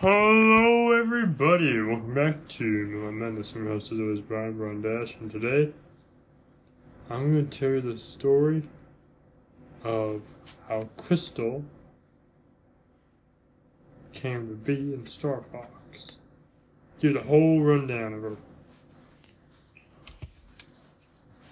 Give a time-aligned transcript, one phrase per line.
[0.00, 1.78] Hello, everybody.
[1.78, 3.52] Welcome back to Milan Madness.
[3.52, 5.74] I'm your host, as always, Brian Brown Dash, and today
[7.10, 8.62] I'm going to tell you the story
[9.84, 10.22] of
[10.66, 11.64] how Krystal
[14.14, 16.16] came to be in Star Fox.
[17.00, 18.36] Give the whole rundown of her.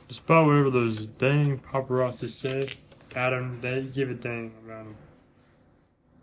[0.08, 2.62] Despite whatever those dang paparazzi say,
[3.14, 4.96] Adam, they give a dang about him.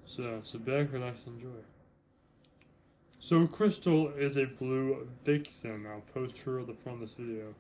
[0.07, 1.60] So, sit back, relax, and enjoy.
[3.25, 5.88] So Krystal is a blue vixen.
[5.88, 7.56] I'll post her at the front of this video.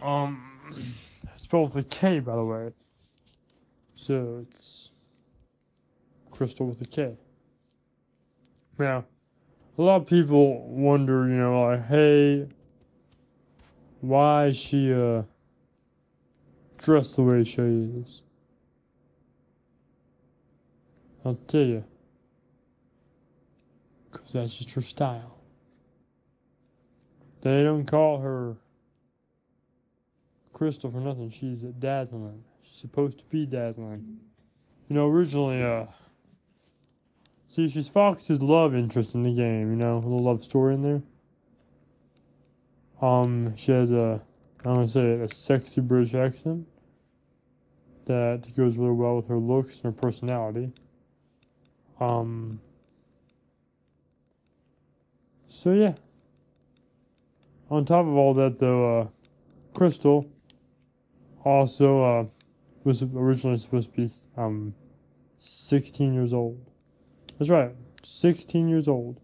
[0.00, 0.94] Um,
[1.34, 2.70] spelled with a K, by the way.
[3.96, 4.92] So it's
[6.30, 7.16] Krystal with a K.
[8.78, 9.04] Now,
[9.76, 12.46] a lot of people wonder, you know, like, hey,
[14.00, 15.22] why is she uh
[16.78, 18.22] dressed the way she is?
[21.24, 21.84] I'll tell you.
[24.12, 25.38] Because that's just her style.
[27.40, 28.56] They don't call her
[30.54, 31.30] Krystal for nothing.
[31.30, 32.44] She's dazzling.
[32.62, 34.18] She's supposed to be dazzling.
[34.88, 35.86] You know, originally, uh,
[37.48, 39.70] see, she's Fox's love interest in the game.
[39.70, 41.02] You know, a little love story in there.
[43.00, 44.22] Um, she has a,
[44.64, 46.68] I'm gonna say it, a sexy British accent
[48.04, 50.72] that goes really well with her looks and her personality.
[51.98, 52.60] Um,
[55.62, 55.94] so yeah.
[57.70, 59.06] On top of all that, though, uh,
[59.72, 60.28] Krystal
[61.44, 62.24] also uh,
[62.82, 64.74] was originally supposed to be um,
[65.38, 66.68] 16 years old.
[67.38, 67.70] That's right,
[68.02, 69.20] 16 years old.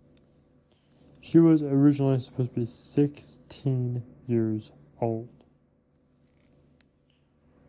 [1.20, 5.28] She was originally supposed to be 16 years old.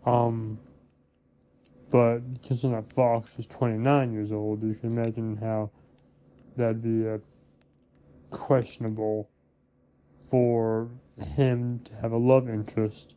[0.06, 0.59] Um,
[1.89, 5.72] but considering that Fox was 29 years old, you can imagine how
[6.56, 7.20] that'd be a
[8.30, 9.30] questionable
[10.30, 10.90] for
[11.36, 13.16] him to have a love interest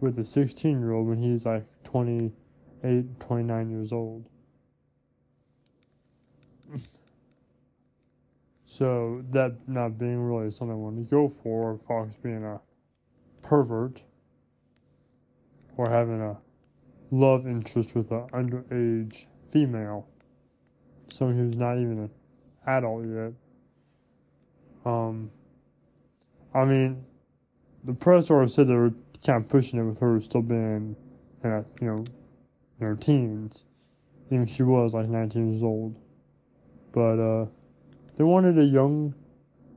[0.00, 4.28] with a 16 year old when he's like 28, 29 years old.
[8.66, 12.60] so, that not being really something I wanted to go for, Fox being a
[13.42, 14.02] pervert
[15.76, 16.36] or having a
[17.10, 20.06] love interest with an underage female,
[21.10, 22.10] someone who's not even an
[22.66, 23.32] adult yet.
[24.84, 25.30] Um,
[26.54, 27.04] I mean,
[27.84, 28.94] the press of said they were
[29.24, 30.96] kind of pushing it with her still being,
[31.44, 32.04] in you know,
[32.80, 33.64] in her teens.
[34.30, 35.96] Even she was like 19 years old.
[36.92, 37.46] But, uh,
[38.16, 39.14] they wanted a young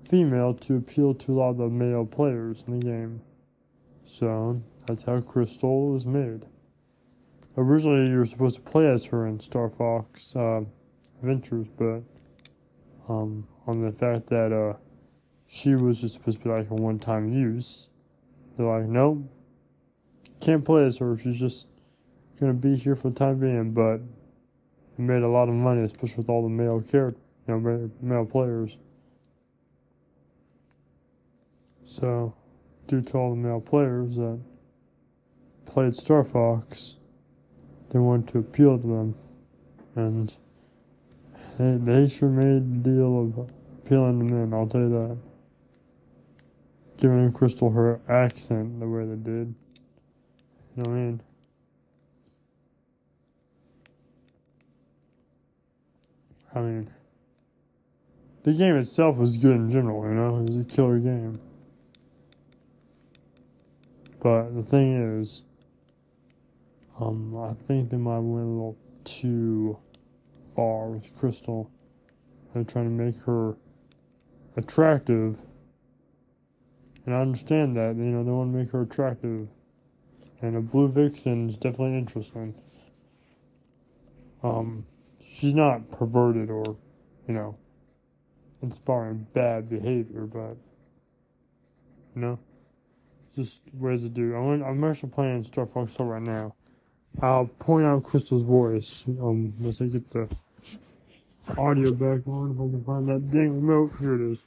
[0.08, 3.22] female to appeal to a lot of the male players in the game.
[4.06, 6.46] So, that's how Krystal was made.
[7.58, 10.62] Originally, you were supposed to play as her in Star Fox uh,
[11.22, 12.02] Adventures, but
[13.10, 14.78] um, on the fact that uh,
[15.54, 17.90] she was just supposed to be like a one time use.
[18.56, 19.30] They're like, nope,
[20.40, 21.18] can't play as her.
[21.18, 21.68] She's just
[22.40, 23.72] gonna be here for the time being.
[23.74, 27.20] But it made a lot of money, especially with all the male character,
[27.50, 28.78] you know, male players.
[31.84, 32.34] So,
[32.88, 34.40] due to all the male players that
[35.66, 36.96] played Star Fox,
[37.90, 39.16] they wanted to appeal to them,
[39.98, 40.34] and
[41.60, 44.54] they, they sure made the deal of appealing to men.
[44.54, 45.31] I'll tell you that
[47.02, 49.56] giving Krystal her accent the way they did.
[50.78, 51.22] You know what I mean?
[56.54, 56.90] I mean,
[58.44, 60.38] the game itself was good in general, you know?
[60.38, 61.40] It was a killer game.
[64.22, 65.42] But the thing is,
[67.00, 69.80] um, I think they might have went a little too
[70.56, 71.68] far with Krystal.
[72.54, 73.56] They're trying to make her
[74.56, 75.38] attractive
[77.06, 79.48] and I understand that, you know, they want to make her attractive.
[80.42, 82.56] And a blue vixen is definitely interesting.
[84.44, 84.86] Um,
[85.20, 86.76] she's not perverted or,
[87.28, 87.56] you know,
[88.64, 90.58] inspiring bad behavior, but,
[92.16, 92.40] you know,
[93.36, 94.36] just ways to do.
[94.36, 96.56] I'm, I'm actually playing Star Fox Assault right now.
[97.22, 100.30] I'll point out Krystal's voice, um, once I get the
[101.58, 103.94] audio back on, if I can find that dang remote.
[104.00, 104.44] Here it is.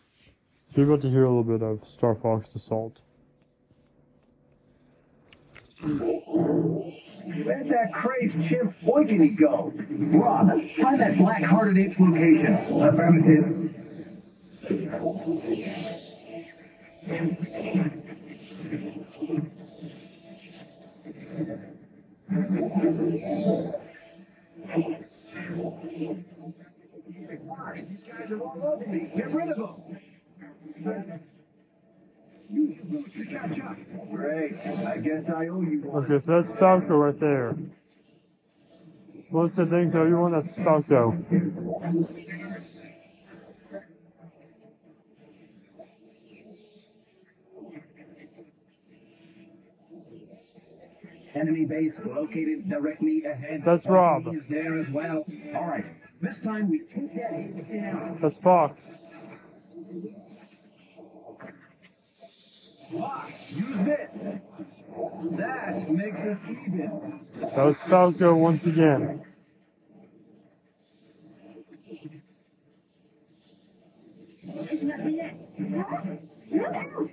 [0.77, 3.01] You're about to hear a little bit of Star Fox Assault.
[5.81, 9.73] Where'd that crazed chimp Oikonny go?
[9.89, 12.55] Rob, find that black-hearted ape's location.
[12.83, 13.71] Affirmative.
[27.77, 29.13] These guys are all over me.
[29.17, 29.75] Get rid of them.
[29.87, 30.03] Use
[30.39, 30.74] your boots to catch up.
[34.13, 34.55] Great.
[34.67, 36.05] I guess I owe you one.
[36.05, 37.57] Okay, so that's Falco right there.
[39.31, 39.91] What's the thing?
[39.91, 41.17] So you want that's Falco.
[51.35, 53.63] Enemy base located directly ahead.
[53.65, 54.29] That's Rob.
[54.29, 55.25] Is there as well.
[55.55, 55.85] All right.
[56.21, 58.19] This time we take that down.
[58.23, 58.89] That's Fox.
[62.99, 64.11] Fox, use this.
[65.37, 67.21] That makes us even.
[67.41, 69.25] That was Falco once again.
[74.45, 75.35] There's nothing there.
[75.59, 76.05] Look out!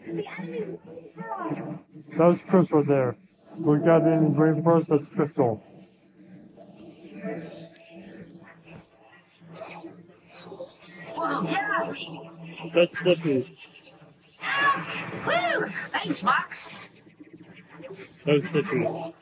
[0.06, 1.80] The enemy's waiting for us!
[2.18, 3.16] That was Krystal there.
[3.58, 5.62] We got in green first, that's Krystal.
[11.16, 12.32] Whoa, get off me!
[12.74, 13.58] That's Slippy.
[14.78, 15.68] Woo!
[15.92, 16.72] Thanks, Fox.
[18.26, 19.14] That was Slippy.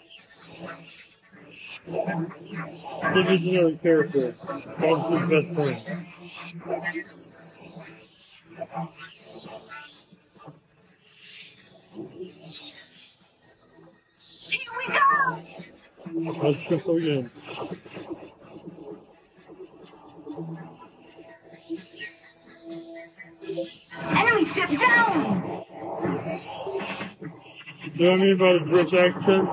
[3.14, 4.32] Slippy's another character.
[4.32, 5.78] Fox's best friend.
[14.40, 15.04] Here we go!
[16.44, 17.32] That's Krystal again.
[23.50, 25.66] Enemy ship down!
[27.94, 29.50] You know what I mean by the British accent?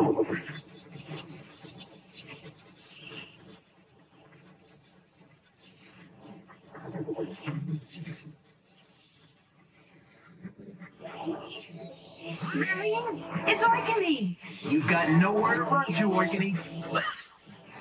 [12.54, 13.24] There he is!
[13.46, 14.36] It's Oikonny!
[14.60, 16.54] You've got nowhere to run to, Oikonny.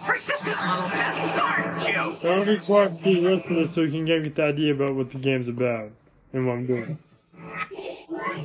[0.06, 1.94] Persistent little pest, aren't you?
[2.30, 4.44] I want to be quiet for the rest of this so you can get the
[4.44, 5.92] idea about what the game's about
[6.36, 6.98] and what I'm doing.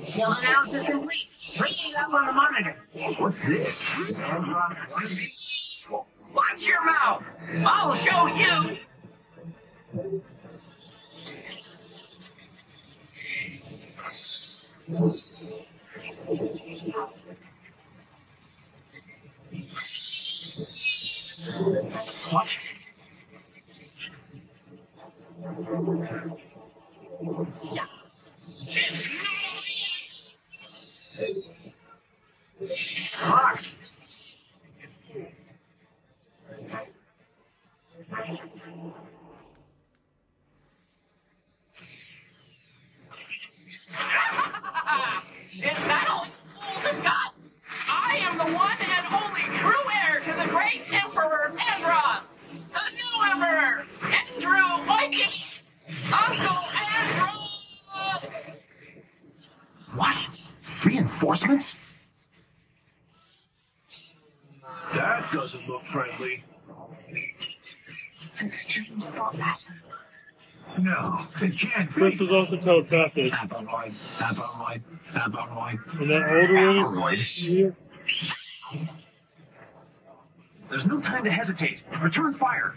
[0.05, 1.35] Cell analysis complete.
[1.59, 2.77] Bringing up on the monitor.
[3.19, 3.91] What's this?
[6.33, 7.25] Watch your mouth!
[7.65, 8.79] I'll show you!
[22.31, 22.49] What?
[33.13, 33.73] Fox!
[45.53, 46.27] Is that all
[46.85, 47.35] you've got?
[47.89, 52.23] I am the one and only true heir to the great Emperor Andross,
[52.73, 55.45] the new Emperor, Andrew Oikonny,
[56.13, 57.61] Uncle Andross.
[59.95, 60.29] What?
[61.21, 61.77] Reinforcements?
[64.95, 66.43] That doesn't look friendly.
[68.25, 70.05] It's extreme thought patterns.
[70.79, 72.01] No, it can't be.
[72.01, 73.33] Krystal's also telepathic.
[73.33, 74.81] Aparoid, Aparoid,
[75.13, 76.01] Aparoid.
[76.01, 77.77] And that older one is here.
[80.71, 81.83] There's no time to hesitate.
[82.01, 82.75] Return fire.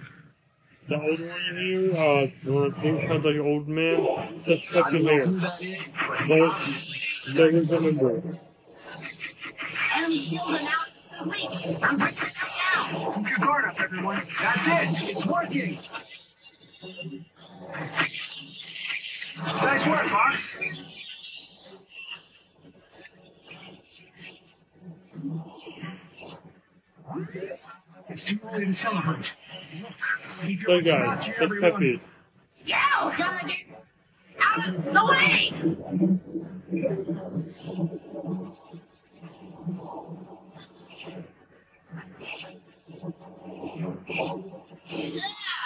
[0.87, 4.63] The older one in here, uh, the one that sounds like an old man, just
[4.75, 5.25] I Peppy don't know Hair.
[5.25, 6.97] who that is, but But obviously
[7.35, 8.39] doesn't remember.
[9.95, 11.49] Enemy shield analysis complete.
[11.81, 12.33] I'm bringing it
[12.75, 13.13] down.
[13.15, 14.27] Keep your guard up, everyone.
[14.41, 14.67] That's
[14.99, 15.09] it.
[15.09, 15.79] It's working.
[19.37, 20.53] Nice work, Fox.
[28.09, 29.25] It's too early to celebrate.
[29.81, 29.91] Look,
[30.41, 30.83] Hey guys,
[31.39, 31.51] that's.
[31.59, 31.99] Peppy.
[32.65, 32.75] Yo,
[33.17, 33.57] gotta get
[34.39, 35.51] out of the way!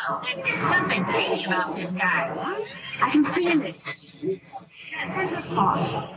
[0.10, 2.66] Oh, there's just something creepy about this guy.
[3.02, 3.76] I can feel it.
[3.76, 6.14] Sense of spot.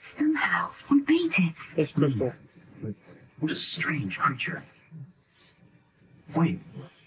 [0.00, 1.54] Somehow, we beat it.
[1.76, 2.34] It's Krystal.
[3.40, 4.62] What a strange creature.
[6.34, 6.58] Wait,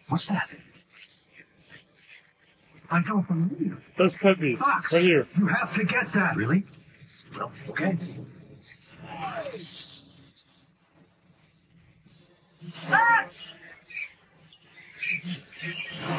[0.09, 0.49] what's that?
[2.89, 3.89] I don't believe.
[3.97, 4.55] That's Peppy.
[4.55, 5.27] Fox, Right here.
[5.37, 6.37] You have to get that.
[6.37, 6.63] Really?
[7.37, 7.97] Well, okay.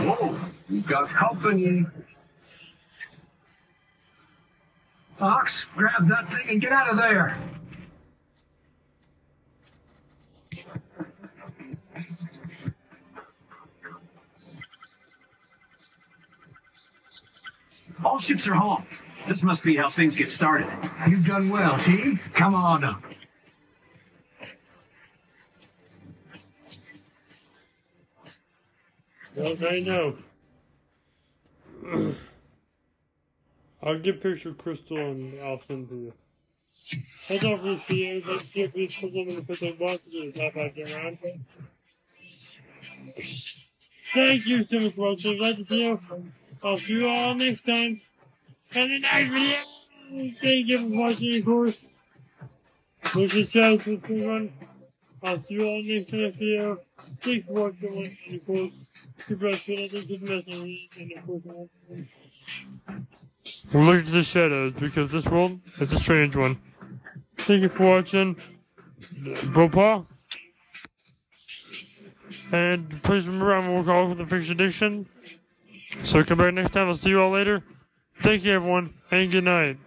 [0.03, 0.39] Whoa,
[0.69, 1.87] you got company.
[5.17, 7.39] Fox, grab that thing and get out of there.
[18.05, 18.85] All ships are home.
[19.27, 20.69] This must be how things get started.
[21.09, 22.19] You've done well, T.
[22.35, 23.03] Come on up.
[29.37, 30.17] Okay, no.
[33.83, 36.13] I'll get a picture of Krystal and I'll send to you.
[37.29, 38.23] Hold on for this video.
[38.27, 41.19] Let's see if these Krystal and Krystal wants to do this half after around.
[44.15, 45.39] Thank you so much for watching.
[45.39, 46.01] Like the video.
[46.63, 48.01] I'll see you all next time.
[48.75, 50.35] And the next video.
[50.43, 51.89] Thank you for watching, of course.
[53.13, 54.53] To share this with.
[55.23, 56.81] I'll see you all next time video.
[57.23, 58.47] Thanks for watching, and of
[59.27, 61.45] keep us good at the message, and of course,
[63.73, 66.59] Look at the shadows, because this world is a strange one.
[67.39, 68.37] Thank you for watching.
[69.21, 70.07] Bopa.
[72.53, 75.07] And please remember, I'm working all for the fiction edition.
[76.03, 76.87] So come back next time.
[76.87, 77.65] I'll see you all later.
[78.21, 79.79] Thank you, everyone, and good night.